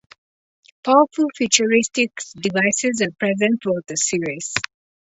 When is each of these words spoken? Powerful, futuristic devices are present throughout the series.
Powerful, 0.83 1.27
futuristic 1.37 2.09
devices 2.35 3.03
are 3.03 3.15
present 3.19 3.61
throughout 3.61 3.85
the 3.85 3.97
series. 3.97 4.51